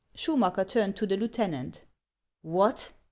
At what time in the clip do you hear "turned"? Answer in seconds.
0.67-0.95